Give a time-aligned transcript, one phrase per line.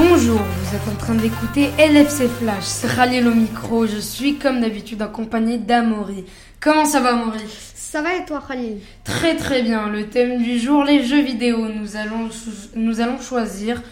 [0.00, 4.60] Bonjour, vous êtes en train d'écouter LFC Flash, c'est Khalil au micro, je suis comme
[4.60, 6.24] d'habitude accompagné d'Amaury.
[6.60, 7.42] Comment ça va Amaury?
[7.74, 8.78] Ça va et toi Khalil?
[9.02, 11.66] Très très bien, le thème du jour, les jeux vidéo.
[11.66, 12.28] Nous allons,
[12.76, 13.82] nous allons choisir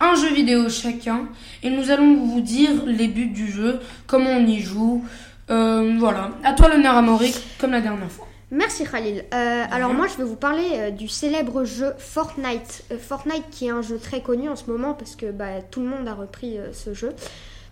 [0.00, 1.28] un jeu vidéo chacun
[1.62, 5.02] et nous allons vous dire les buts du jeu, comment on y joue.
[5.48, 8.23] Euh, voilà, à toi l'honneur Amaury, comme la dernière fois.
[8.54, 9.24] Merci Khalil.
[9.34, 12.84] Euh, alors moi je vais vous parler euh, du célèbre jeu Fortnite.
[12.92, 15.80] Euh, Fortnite qui est un jeu très connu en ce moment parce que bah, tout
[15.80, 17.12] le monde a repris ce jeu.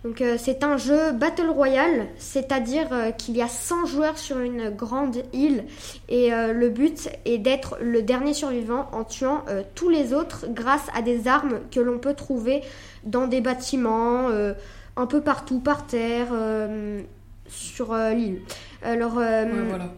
[0.03, 5.19] Donc c'est un jeu Battle Royale, c'est-à-dire qu'il y a 100 joueurs sur une grande
[5.33, 5.63] île
[6.09, 9.45] et le but est d'être le dernier survivant en tuant
[9.77, 12.63] tous les autres grâce à des armes que l'on peut trouver
[13.05, 14.29] dans des bâtiments,
[14.97, 16.31] un peu partout par terre,
[17.47, 18.41] sur l'île.
[18.83, 19.93] Alors voilà.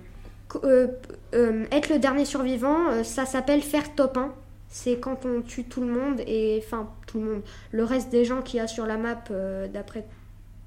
[0.62, 0.88] Euh,
[1.34, 4.32] euh, être le dernier survivant, euh, ça s'appelle faire top 1.
[4.68, 8.24] C'est quand on tue tout le monde et enfin tout le monde, le reste des
[8.24, 9.22] gens qu'il y a sur la map
[9.72, 10.04] d'après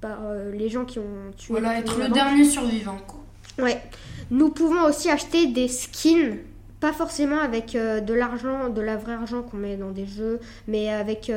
[0.00, 0.20] par
[0.54, 1.48] les gens qui ont tué.
[1.50, 2.96] Voilà, être le dernier survivant.
[3.06, 3.20] Quoi.
[3.62, 3.82] Ouais.
[4.30, 6.38] Nous pouvons aussi acheter des skins
[6.80, 10.88] pas forcément avec de l'argent, de la vraie argent qu'on met dans des jeux, mais
[10.88, 11.30] avec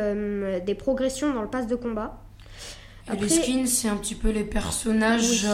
[0.65, 2.21] des progressions dans le pass de combat.
[3.19, 5.47] Les skins, c'est un petit peu les personnages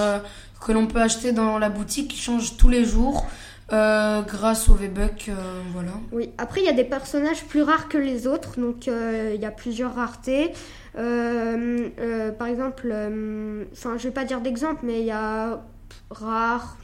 [0.60, 3.26] que l'on peut acheter dans la boutique qui change tous les jours.
[3.74, 5.34] Euh, grâce au V-Buck, euh,
[5.74, 5.92] voilà.
[6.14, 9.42] Oui, après il y a des personnages plus rares que les autres, donc euh, il
[9.42, 10.54] y a plusieurs raretés.
[10.94, 12.88] par exemple,
[13.74, 15.62] enfin je vais pas dire d'exemple, mais il y a
[16.10, 16.78] rare,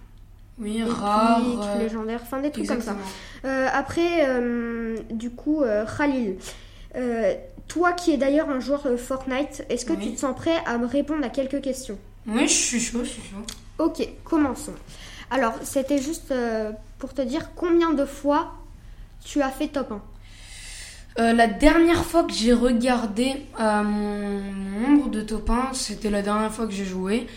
[0.59, 1.41] oui, rare,
[1.79, 2.97] légendaire, enfin des trucs comme ça.
[3.73, 4.27] après,
[5.09, 5.63] du coup,
[5.97, 6.35] Khalil,
[7.67, 10.85] toi qui es d'ailleurs un joueur Fortnite, est-ce que tu te sens prêt à me
[10.85, 11.97] répondre à quelques questions?
[12.27, 13.43] Oui, je suis chaud, je suis chaud.
[13.79, 14.73] Ok, commençons.
[15.31, 18.53] Alors, c'était juste euh, pour te dire combien de fois
[19.25, 20.01] tu as fait top 1
[21.21, 24.41] euh, La dernière fois que j'ai regardé euh, mon,
[24.79, 27.27] nombre de top 1, c'était la dernière fois que j'ai joué.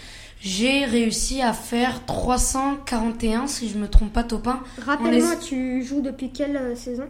[0.41, 4.61] J'ai réussi à faire 341, si je me trompe pas, top 1.
[4.85, 7.09] Rappelle-moi, tu joues depuis quelle saison?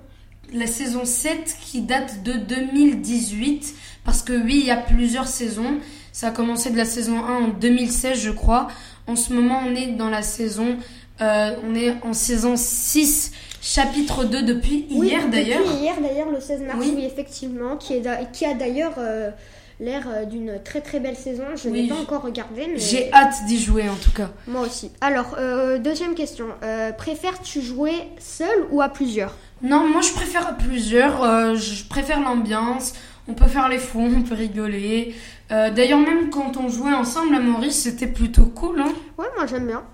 [0.53, 3.75] La saison 7 qui date de 2018.
[4.05, 5.79] Parce que oui, il y a plusieurs saisons.
[6.13, 8.69] Ça a commencé de la saison 1 en 2016, je crois.
[9.07, 10.79] En ce moment, on est dans la saison,
[11.21, 15.61] euh, on est en saison 6, chapitre 2 depuis hier d'ailleurs.
[15.61, 19.31] Depuis hier d'ailleurs, le 16 mars, oui, effectivement, qui, est, qui a d'ailleurs euh,
[19.79, 21.45] l'air euh, d'une très très belle saison.
[21.55, 22.67] Je n'ai pas encore regardé.
[22.67, 22.79] Mais...
[22.79, 24.31] J'ai hâte d'y jouer en tout cas.
[24.47, 24.91] Moi aussi.
[25.01, 25.37] Alors,
[25.79, 26.47] deuxième question.
[26.97, 29.37] Préfères-tu jouer seul ou à plusieurs?
[29.63, 31.57] Non, moi je préfère à plusieurs.
[31.57, 32.93] je préfère l'ambiance.
[33.29, 35.15] On peut faire les fonds, on peut rigoler.
[35.51, 38.81] Euh, d'ailleurs, même quand on jouait ensemble à Maurice, c'était plutôt cool.
[38.81, 39.85] Hein ouais, moi j'aime bien.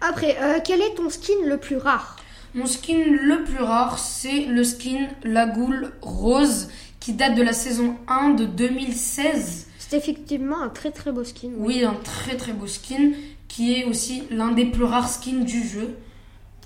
[0.00, 2.16] Après, euh, quel est ton skin le plus rare?
[2.54, 7.52] Mon skin le plus rare, c'est le skin La Goule Rose qui date de la
[7.52, 9.68] saison 1 de 2016.
[9.78, 11.50] C'est effectivement un très très beau skin.
[11.56, 11.84] Oui.
[11.84, 13.12] un très très beau skin
[13.48, 15.96] qui est aussi l'un des plus rares skins du jeu.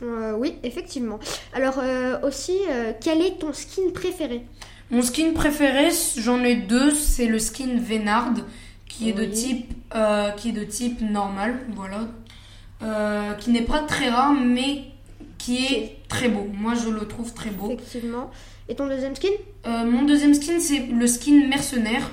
[0.03, 1.19] Euh, oui, effectivement.
[1.55, 1.81] Alors
[2.23, 2.59] aussi,
[3.01, 4.45] quel est ton skin préféré?
[4.91, 5.89] Mon skin préféré,
[6.19, 6.93] j'en ai deux.
[6.95, 8.33] C'est le skin Vénard,
[8.89, 12.09] qui est de type, euh, qui est de type normal, voilà,
[12.83, 14.85] euh, qui n'est pas très rare, mais
[15.39, 16.47] qui est très beau.
[16.53, 17.71] Moi, je le trouve très beau.
[17.73, 18.31] Effectivement.
[18.69, 19.29] Et ton deuxième skin?
[19.67, 22.11] Euh, Mon deuxième skin, c'est le skin mercenaire.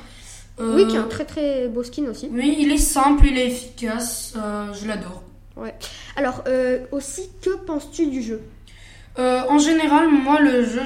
[0.60, 2.30] oui, qui est un très très beau skin aussi.
[2.32, 4.34] Oui, il est simple, il est efficace.
[4.36, 5.24] je l'adore.
[5.56, 5.76] Ouais.
[6.16, 6.44] Alors
[6.92, 8.42] aussi, que penses-tu du jeu?
[9.20, 10.82] Euh, en général, moi, le jeu,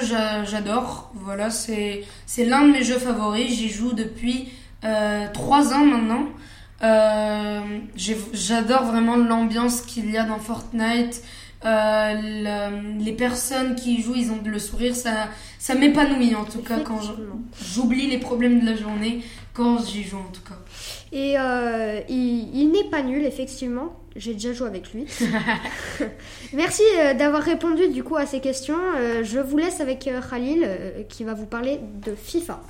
[0.46, 1.12] j'adore.
[1.14, 2.04] Voilà, c'est
[2.38, 3.54] l'un de mes jeux favoris.
[3.54, 4.50] J'y joue depuis
[4.84, 6.26] euh, 3 ans maintenant.
[6.84, 7.62] Euh,
[8.34, 11.24] j'adore vraiment l'ambiance qu'il y a dans Fortnite.
[11.66, 14.96] Euh, les personnes qui y jouent, ils ont le sourire.
[14.96, 17.00] Ça, ça m'épanouit en tout cas quand
[17.60, 20.60] j'oublie les problèmes de la journée quand j'y joue en tout cas.
[21.12, 21.36] Et
[22.10, 25.06] il, il n'est pas nul, effectivement j'ai déjà joué avec lui.
[26.54, 28.78] Merci euh, d'avoir répondu du coup à ces questions.
[28.98, 30.68] Euh, je vous laisse avec euh, Khalil
[31.10, 32.62] qui va vous parler de FIFA.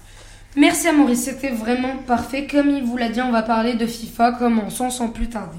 [0.58, 2.48] Merci à Maurice, c'était vraiment parfait.
[2.50, 4.34] Comme il vous l'a dit, on va parler de FIFA.
[4.34, 5.58] Commençons sans plus tarder.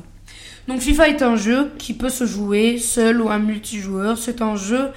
[0.66, 4.18] Donc FIFA est un jeu qui peut se jouer seul ou un multijoueur.
[4.18, 4.88] C'est un jeu,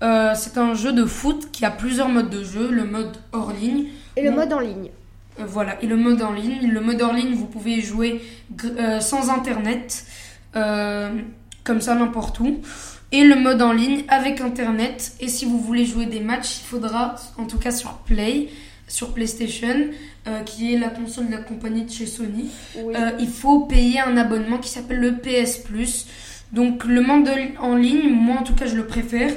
[0.00, 2.70] c'est un jeu de foot qui a plusieurs modes de jeu.
[2.70, 3.86] Le mode hors ligne
[4.16, 4.90] et le mode en ligne.
[5.38, 6.68] voilà, et le mode en ligne.
[6.70, 8.20] Le mode hors ligne, vous pouvez jouer
[9.00, 10.04] sans internet.
[10.58, 11.10] Euh,
[11.64, 12.60] comme ça n'importe où.
[13.12, 15.12] Et le mode en ligne avec internet.
[15.20, 18.48] Et si vous voulez jouer des matchs, il faudra, en tout cas sur Play,
[18.86, 19.88] sur PlayStation,
[20.26, 24.00] euh, qui est la console de la compagnie de chez Sony, euh, il faut payer
[24.00, 26.06] un abonnement qui s'appelle le PS Plus.
[26.52, 29.30] Donc le mode en ligne, moi en tout cas je le préfère.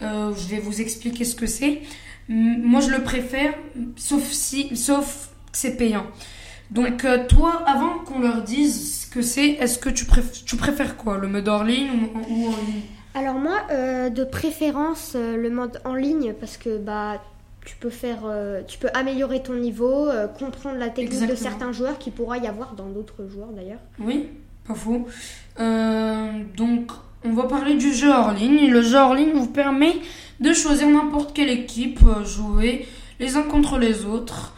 [0.00, 1.80] je vais vous expliquer ce que c'est.
[2.28, 3.54] Moi je le préfère,
[3.96, 6.06] sauf si, sauf c'est payant.
[6.70, 10.56] Donc euh, toi, avant qu'on leur dise ce que c'est, est-ce que tu, préf- tu
[10.56, 12.82] préfères quoi Le mode hors ligne ou, ou en ligne?
[13.14, 17.20] Alors moi, euh, de préférence, euh, le mode en ligne parce que bah
[17.66, 20.08] tu peux faire, euh, tu peux améliorer ton niveau,
[20.38, 23.80] comprendre la technique de certains joueurs qui pourra y avoir dans d'autres joueurs d'ailleurs.
[23.98, 24.28] Oui,
[24.66, 25.06] pas faux.
[26.56, 26.90] Donc,
[27.24, 28.70] on va parler du jeu hors ligne.
[28.70, 29.94] Le jeu hors ligne vous permet
[30.40, 32.86] de choisir n'importe quelle équipe, jouer
[33.18, 34.54] les uns contre les autres.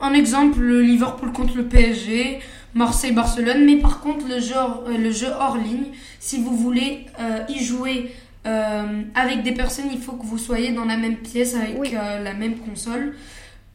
[0.00, 2.38] Un exemple, le Liverpool contre le PSG,
[2.74, 3.64] Marseille-Barcelone.
[3.64, 5.86] Mais par contre, le jeu, hors- euh, le jeu hors ligne,
[6.18, 8.12] si vous voulez euh, y jouer
[8.46, 11.90] euh, avec des personnes, il faut que vous soyez dans la même pièce avec Oui.
[11.94, 13.14] euh, la même console.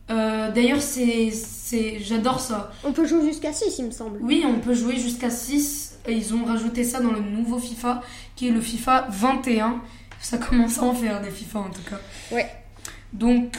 [0.07, 2.71] D'ailleurs, c'est, c'est, j'adore ça.
[2.83, 4.19] On peut jouer jusqu'à 6 il me semble.
[4.21, 5.97] Oui, on peut jouer jusqu'à 6.
[6.07, 8.01] Ils ont rajouté ça dans le nouveau FIFA,
[8.35, 9.81] qui est le FIFA 21.
[10.21, 11.99] Ça commence à en faire des FIFA en tout cas.
[12.31, 12.45] Ouais.
[13.13, 13.57] Donc,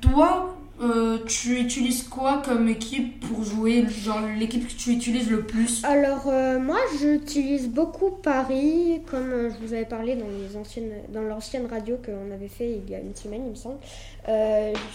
[0.00, 5.42] toi, euh, tu utilises quoi comme équipe pour jouer Genre l'équipe que tu utilises le
[5.42, 5.84] plus?
[5.84, 10.92] Alors euh, moi j'utilise beaucoup Paris, comme euh, je vous avais parlé dans les anciennes,
[11.12, 13.78] dans l'ancienne radio qu'on avait fait il y a une semaine il me semble.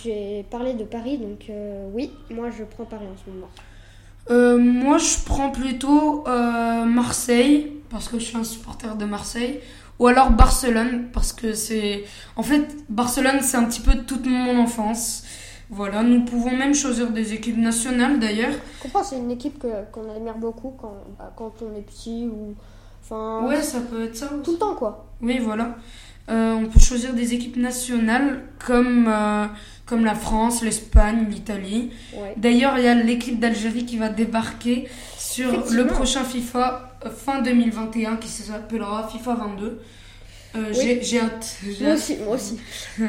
[0.03, 1.51] J'ai parlé de Paris donc
[1.93, 3.49] oui, moi je prends Paris en ce moment.
[4.27, 9.59] Moi, je prends plutôt Marseille, parce que je suis un supporter de Marseille.
[9.99, 12.03] Ou alors Barcelone, parce que c'est...
[12.35, 15.23] En fait, Barcelone, c'est un petit peu toute mon enfance.
[15.69, 18.51] Voilà, nous pouvons même choisir des équipes nationales d'ailleurs.
[18.77, 22.27] Je comprends, c'est une équipe que- qu'on admire beaucoup quand, bah, quand on est petit
[22.31, 22.55] ou
[23.03, 25.07] enfin Ouais, ça peut être ça tout le temps quoi.
[25.21, 25.75] Oui, voilà.
[26.29, 29.45] Euh, on peut choisir des équipes nationales comme, euh,
[29.85, 31.91] comme la France, l'Espagne, l'Italie.
[32.15, 32.33] Ouais.
[32.37, 34.87] D'ailleurs, il y a l'équipe d'Algérie qui va débarquer
[35.17, 39.81] sur le prochain FIFA euh, fin 2021 qui s'appellera FIFA 22.
[40.55, 40.75] Euh, Oui.
[40.81, 41.57] j'ai- J'ai hâte.
[41.81, 42.59] Moi aussi, moi aussi.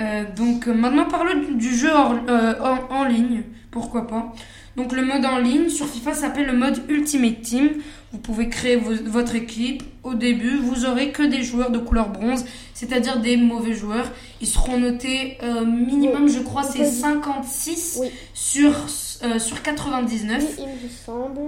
[0.00, 4.32] Euh, donc euh, maintenant parlons du- jeu hors- euh, en, en ligne, pourquoi pas?
[4.76, 7.68] Donc le mode en ligne sur FIFA s'appelle le mode Ultimate Team.
[8.10, 9.82] Vous pouvez créer vos- votre équipe.
[10.02, 14.10] Au début, vous aurez que des joueurs de couleur bronze, c'est-à-dire des mauvais joueurs.
[14.40, 18.08] Ils seront notés euh, minimum, je crois, c'est peut- 56 Oui.
[18.32, 20.42] sur, sur 99.
[20.58, 21.40] Oui, il me semble.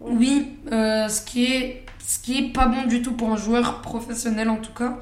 [0.00, 4.48] Oui, ce qui est ce qui est pas bon du tout pour un joueur professionnel
[4.48, 4.98] en tout cas.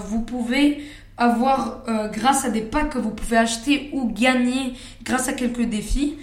[0.00, 0.84] Vous pouvez
[1.16, 4.74] avoir euh, grâce à des packs que vous pouvez acheter ou gagner
[5.04, 6.16] grâce à quelques défis.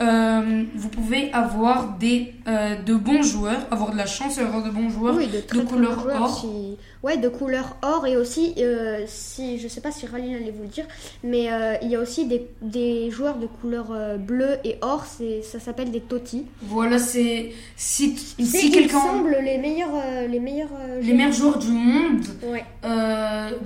[0.00, 4.62] Euh, vous pouvez avoir des euh, de bons joueurs, avoir de la chance et avoir
[4.62, 5.14] de bons joueurs.
[5.16, 6.40] Oui, de, couleur joueurs, or.
[6.40, 10.50] si- Ouais, de couleur or et aussi, euh, si je sais pas si Rally allait
[10.50, 10.86] vous le dire,
[11.22, 15.04] mais euh, il y a aussi des, des joueurs de couleur euh, bleu et or,
[15.06, 16.46] c'est ça s'appelle des totis.
[16.62, 19.94] Voilà, c'est si, si quelqu'un semble les meilleurs,
[20.28, 20.68] les meilleurs.
[21.00, 22.64] les meilleurs joueurs du monde Ouais.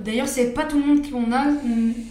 [0.05, 1.45] D'ailleurs, c'est pas tout le monde qui en a,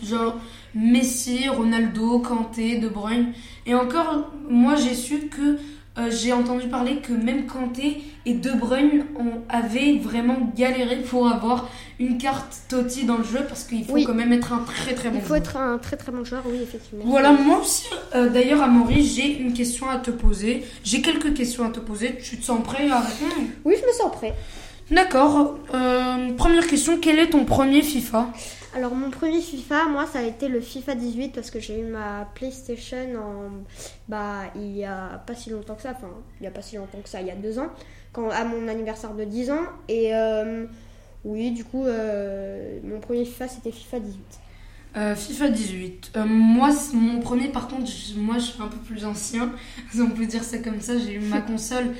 [0.03, 0.35] genre
[0.75, 3.33] Messi, Ronaldo, Kanté, De Bruyne.
[3.65, 5.57] Et encore, moi j'ai su que
[5.97, 11.27] euh, j'ai entendu parler que même Kanté et De Bruyne ont, avaient vraiment galéré pour
[11.27, 11.67] avoir
[11.99, 14.05] une carte Totti dans le jeu parce qu'il faut Oui.
[14.05, 15.37] quand même être un très très bon Il faut joueur.
[15.39, 17.03] être un très très bon joueur, oui, effectivement.
[17.05, 20.63] Voilà, moi aussi, euh, d'ailleurs, Amaury, j'ai une question à te poser.
[20.85, 22.17] J'ai quelques questions à te poser.
[22.23, 23.33] Tu te sens prêt à répondre?
[23.65, 24.33] Oui, je me sens prêt.
[24.91, 25.57] D'accord.
[25.73, 28.29] Euh, première question, quel est ton premier FIFA?
[28.75, 31.85] Alors mon premier FIFA, moi ça a été le FIFA 18 parce que j'ai eu
[31.85, 33.49] ma PlayStation en
[34.07, 36.09] bah il y a pas si longtemps que ça, enfin
[36.39, 37.69] il y a pas si longtemps que ça, il y a deux ans,
[38.13, 40.65] quand à mon anniversaire de 10 ans et euh,
[41.25, 44.19] oui du coup euh, mon premier FIFA c'était FIFA 18.
[44.97, 46.11] Euh, FIFA 18.
[46.15, 49.51] Euh, moi, mon premier, par contre, moi, je suis un peu plus ancien.
[49.91, 50.97] Si on peut dire ça comme ça.
[50.97, 51.93] J'ai eu ma console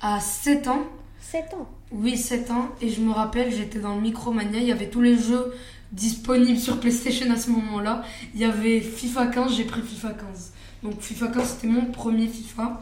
[0.00, 0.82] à 7 ans.
[1.20, 1.68] 7 ans.
[1.92, 2.68] Oui, 7 ans.
[2.80, 4.58] Et je me rappelle, j'étais dans le Micromania.
[4.58, 5.54] Il y avait tous les jeux
[5.92, 8.02] disponibles sur PlayStation à ce moment-là.
[8.34, 9.56] Il y avait FIFA 15.
[9.56, 10.52] J'ai pris FIFA 15.
[10.82, 12.80] Donc, FIFA 15, c'était mon premier FIFA.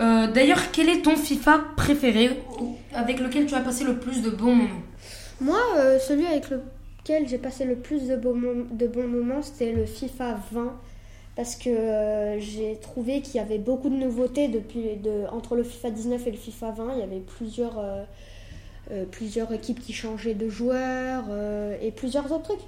[0.00, 2.40] Euh, D'ailleurs, quel est ton FIFA préféré
[2.94, 4.82] avec lequel tu as passé le plus de bons moments?
[5.40, 10.38] Moi euh, celui avec lequel j'ai passé le plus de, bons moments c'était le FIFA
[10.52, 10.74] 20
[11.34, 14.50] parce que euh, j'ai trouvé qu'il y avait beaucoup de nouveautés
[15.32, 16.92] entre le FIFA 19 et le FIFA 20.
[16.94, 17.82] Il y avait plusieurs,
[19.10, 22.66] plusieurs équipes qui changeaient de joueurs euh, et plusieurs autres trucs.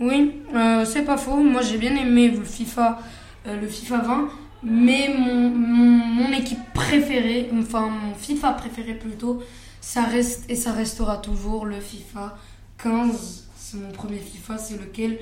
[0.00, 1.36] Oui, euh, c'est pas faux.
[1.36, 2.98] Moi, j'ai bien aimé le FIFA,
[3.46, 4.28] euh, le FIFA 20,
[4.64, 9.42] mais mon, mon, mon équipe préférée, enfin mon FIFA préféré plutôt,
[9.80, 12.36] ça reste et ça restera toujours le FIFA
[12.82, 13.48] 15.
[13.56, 15.18] C'est mon premier FIFA, c'est lequel,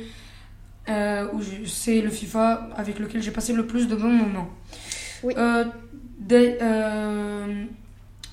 [0.88, 1.26] euh,
[1.66, 4.48] c'est le FIFA avec lequel j'ai passé le plus de bons moments.
[5.22, 5.34] Oui.
[5.36, 5.64] Euh,
[6.18, 7.64] d'a- euh,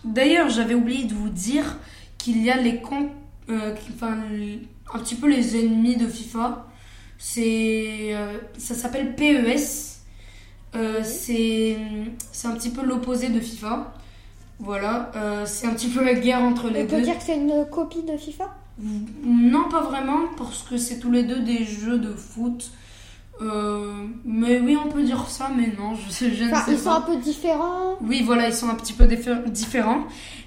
[0.06, 1.78] D'ailleurs, j'avais oublié de vous dire
[2.20, 3.10] qu'il y a les comptes,
[3.50, 4.18] euh, enfin,
[4.94, 6.68] un petit peu les ennemis de FIFA.
[7.18, 9.98] C'est, euh, ça s'appelle PES.
[10.76, 11.78] Euh, c'est,
[12.32, 13.94] c'est un petit peu l'opposé de FIFA.
[14.60, 17.02] Voilà, euh, c'est un petit peu la guerre entre les On peut deux.
[17.04, 18.46] dire que c'est une copie de FIFA?
[19.24, 22.72] Non, pas vraiment, parce que c'est tous les deux des jeux de foot.
[23.42, 23.94] Euh,
[24.26, 26.98] mais oui, on peut dire ça, mais non, je, je ne sais ils sont pas.
[26.98, 27.96] un peu différents.
[28.02, 30.04] Oui, voilà, ils sont un petit peu diffé- différents.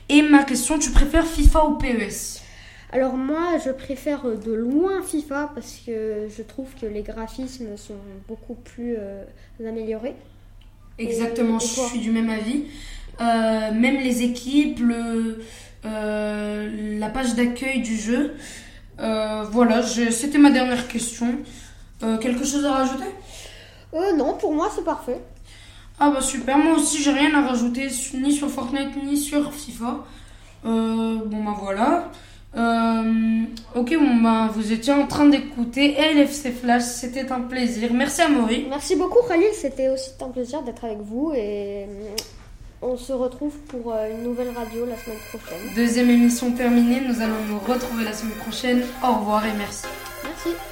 [0.08, 2.42] Et ma question, tu préfères FIFA ou PES
[2.92, 7.96] Alors moi, je préfère de loin FIFA parce que je trouve que les graphismes sont
[8.28, 9.24] beaucoup plus euh,
[9.66, 10.14] améliorés.
[10.98, 12.64] Exactement, Et- et je suis du même avis.
[13.20, 15.38] Euh, même les équipes, le,
[15.84, 18.34] euh, la page d'accueil du jeu.
[18.98, 21.38] Voilà, je- c'était ma dernière question.
[22.20, 23.04] Quelque chose à rajouter?
[24.16, 25.20] Non, pour moi, c'est parfait.
[26.00, 30.04] Ah bah super, moi aussi j'ai rien à rajouter ni sur Fortnite ni sur FIFA.
[30.64, 32.10] Euh, bon bah voilà.
[32.54, 33.42] Euh,
[33.74, 37.92] ok, bon bah vous étiez en train d'écouter LFC Flash, c'était un plaisir.
[37.92, 38.66] Merci à Maury.
[38.68, 39.48] Merci beaucoup, Khalil.
[39.54, 42.16] C'était aussi un plaisir d'être avec vous et euh,
[42.82, 45.74] on se retrouve pour une nouvelle radio la semaine prochaine.
[45.76, 48.82] Deuxième émission terminée, nous allons nous retrouver la semaine prochaine.
[49.02, 49.86] Au revoir et merci.
[50.24, 50.71] Merci.